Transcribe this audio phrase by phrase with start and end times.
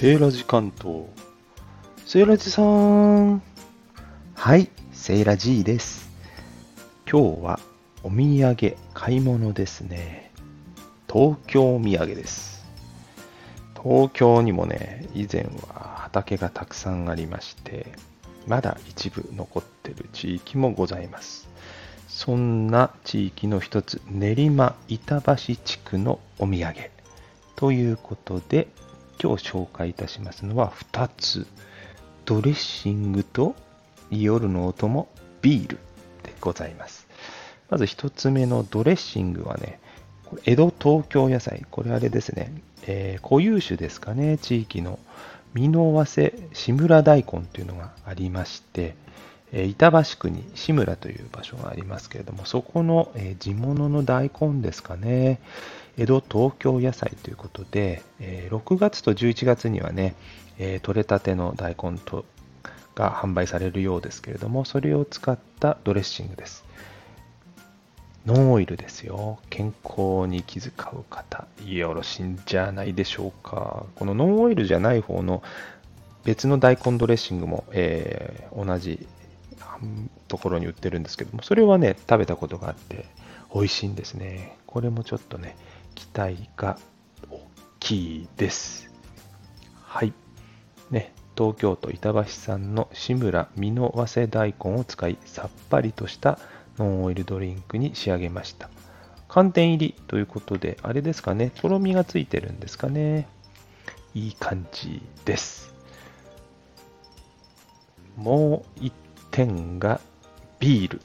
[0.00, 1.06] セーラジ関東。
[2.06, 3.42] セーラジさん。
[4.36, 6.08] はい、セーラジーです。
[7.10, 7.60] 今日は
[8.04, 10.30] お土産買い物ですね。
[11.12, 12.64] 東京土産です。
[13.82, 17.86] 東京にもね、以前は畑がたくさんありまして、
[18.46, 21.48] まだ一部残ってる地域もございます。
[22.06, 26.74] そんな地域の一つ、練馬板橋地区のお土産
[27.56, 28.68] ということで、
[29.20, 31.46] 今日紹介いたしますのは2つ。
[32.24, 33.54] ドレッシングと
[34.10, 35.08] 夜のお供
[35.40, 35.78] ビール
[36.22, 37.06] でございます。
[37.70, 39.80] まず1つ目のドレッシングはね、
[40.26, 41.66] これ江戸東京野菜。
[41.70, 42.52] これあれですね、
[42.86, 44.98] えー、固有種ですかね、地域の。
[45.54, 48.94] 美濃早生志村大根というのがありまして、
[49.52, 55.40] え板橋区に志村という場所がありますけれども、そこの、え地物の大根ですかね、
[55.98, 60.14] 江戸東京野菜ということで、え6月と11月にはね、
[60.58, 62.24] え取れたての大根と
[62.94, 66.64] が販売されるようですけれども、それを使ったドレッシングです。
[68.26, 69.40] ノンオイルですよ。
[69.50, 73.86] 健康に気遣う方、よろしいんじゃないでしょうか。
[73.96, 75.42] このノンオイルじゃない方の
[76.22, 79.08] 別の大根ドレッシングも、えー、同じ
[80.28, 83.06] ところに売ってるんですけども、それはね、食べたことがあって、
[83.52, 84.56] 美味しいんですね。
[84.66, 85.56] これもちょっとね、
[85.98, 86.78] 期待が
[87.28, 87.40] 大
[87.80, 88.88] きいです。
[89.82, 90.12] はい。
[90.92, 96.38] ね、東京都板橋産の志村美濃早生大根を使い、さっぱりとした
[96.78, 98.70] ノンオイルドリンクに仕上げました。
[99.26, 103.26] 寒天入りということで、あれですかね、とろみがついてるんですかね。
[104.14, 105.74] いい感じです。
[108.16, 108.92] もう1
[109.32, 110.00] 点が
[110.60, 111.00] ビール。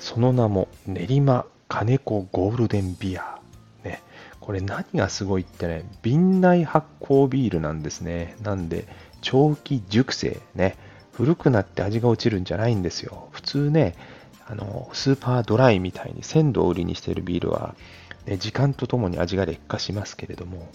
[0.00, 3.43] その名も練馬金子ゴールデンビア。
[4.44, 8.36] これ何がすごいってね、瓶内発酵ビールなんですね。
[8.42, 8.86] なんで、
[9.22, 10.76] 長期熟成ね、
[11.12, 13.28] 古くなって味が落ちるんじゃないんですよ。
[13.30, 13.94] 普通ね、
[14.46, 17.74] あの、スーパードライみたいに鮮度を売りにしているビールは、
[18.26, 20.68] ね、時間とともに味が劣化しますけれども、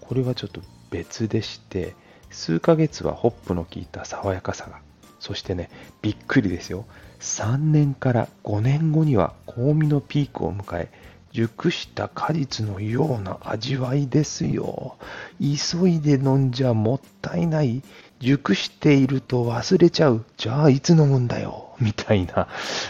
[0.00, 0.60] これはちょっと
[0.90, 1.94] 別でして、
[2.32, 4.80] 数ヶ月はホップの効いた爽やかさが、
[5.20, 5.70] そしてね、
[6.02, 6.84] びっくりですよ。
[7.20, 10.90] 3年から5年後には香味のピークを迎え、
[11.34, 14.96] 熟した果実のような味わいですよ。
[15.40, 17.82] 急いで飲んじゃもったいない。
[18.20, 20.24] 熟していると忘れちゃう。
[20.36, 21.74] じゃあいつ飲むんだよ。
[21.80, 22.46] みたいな、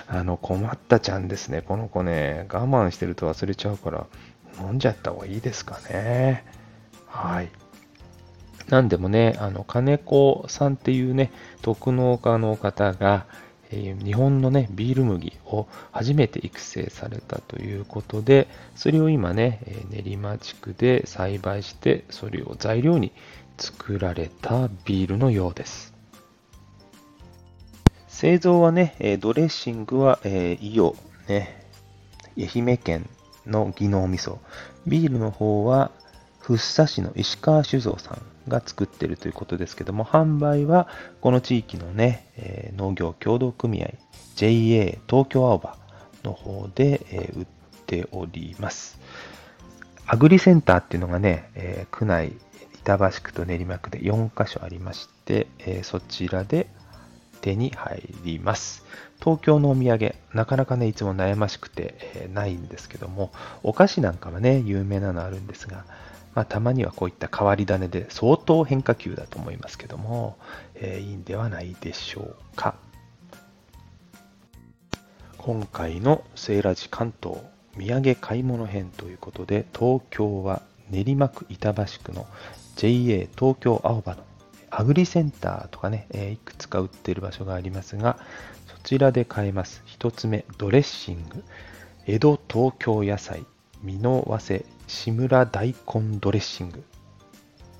[0.06, 1.62] あの、困ったちゃんですね。
[1.62, 4.06] この子ね、我慢してると忘れちゃうから、
[4.60, 6.44] 飲んじゃった方がいいですかね。
[7.06, 7.48] はい。
[8.68, 11.32] なんでもね、あの、金子さんっていうね、
[11.62, 13.24] 特農家の方が、
[13.74, 18.46] え日本のね、ビール麦を初めて育成されたということで、
[18.76, 23.12] それを今ね、練馬地区で栽培して、それを材料に
[23.58, 25.94] 作られたビールのようです。
[28.08, 30.94] 製造はね、ドレッシングは、えー、伊予、
[31.28, 31.66] ね、
[32.38, 33.08] 愛媛県
[33.46, 34.38] の技能味噌。
[34.86, 35.90] ビールの方は、
[36.44, 40.88] 福生市の石川酒造さんが作ってるということですけども、販売は
[41.22, 43.88] この地域のね、えー、農業協同組合
[44.36, 45.78] JA 東京青葉
[46.22, 47.46] の方で、えー、売っ
[47.86, 49.00] ております。
[50.06, 52.34] アグリセンターっていうのがね、えー、区内、
[52.82, 56.66] 板橋区と練馬区で4カ所ありまして、えそちらで
[57.40, 58.84] 手に入ります。
[59.18, 63.32] 東京のお土産、なかなかね、いつも悩ましくて、えないんですけども、
[63.62, 65.86] お菓子なんかはね、有名なのあるんですが、
[66.34, 70.36] まあ、たまにはこういった変わり種で相当変化球だと思いますけども、
[70.74, 72.74] えー、いいんではないでしょうか。
[75.38, 77.38] 今回のセーラジ関東
[77.76, 82.26] 土産買い物編ということで、東京は練馬区板橋区の
[82.76, 84.24] JA 東京青葉の
[84.70, 88.18] アグリセンターとかね、えー、いくつか売ってる場所がありますが、
[88.66, 89.82] そちらで買えます。
[89.86, 91.44] 一つ目、ドレッシング。
[92.06, 93.46] 江戸東京野菜、
[93.84, 96.82] 美濃早生志村大根ドレッシング。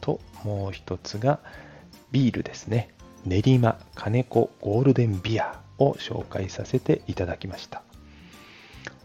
[0.03, 1.41] ともう一つが
[2.13, 2.91] ビールですね。
[3.25, 7.83] 練馬金子ゴールデンビアを紹介させていただきました。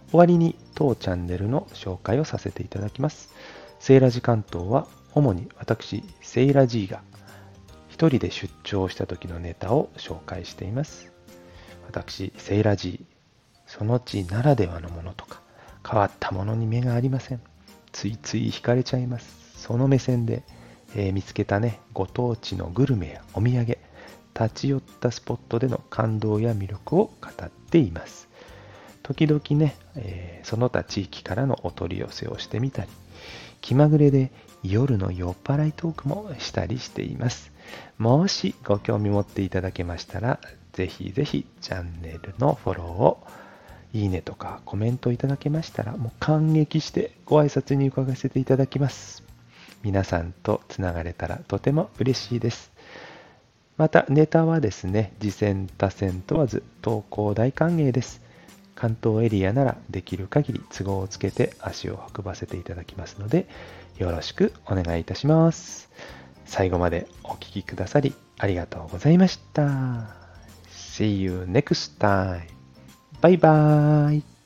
[0.09, 3.33] 終わりに当チャンネルの紹介をさせていただきます。
[3.79, 7.01] セーラジ関東は主に私セイラジーが
[7.87, 11.13] 一人で出張した時のネタを紹介しています。
[11.87, 13.19] 私セイラジー。
[13.65, 15.43] その地ならではのものとか
[15.89, 17.41] 変わったものに目がありません
[17.91, 19.59] ついつい惹かれちゃいます。
[19.59, 20.43] その目線で、
[20.95, 23.77] えー、見つけたね、ご当地のグルメやお土産、
[24.39, 28.29] 立ち寄ったスポットでの感動や魅力を語っています。
[29.03, 32.89] 時々ね、えー、その他地域からのお取り寄せをしてみたり、
[33.61, 34.31] 気まぐれで
[34.63, 37.51] 夜の酔っ払いトークもしたりしています。
[37.97, 40.39] もしご興味持っていただけましたら、
[40.73, 43.27] ぜひぜひチャンネルのフォローを、
[43.93, 49.23] いいねとかコメントいただけましたら、もう感激してご挨拶に伺わせていただきます。
[49.83, 52.71] 皆さんとつながれたらとても嬉しいです。
[53.77, 58.21] また、ネタはですね、次戦他戦問わず投稿大歓迎です。
[58.75, 63.47] 関東エリアならできる限り都合をつけて足を運ばせていただきますので、
[63.97, 65.89] よろしくお願いいたします。
[66.45, 70.15] 最後までお聴きくださりありがとうございました。
[70.69, 72.58] See you next time.
[73.21, 74.38] バイバーイ。